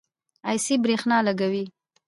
[0.49, 1.65] ایسی برښنا لګوي